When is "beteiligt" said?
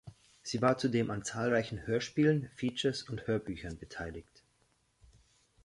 3.77-4.41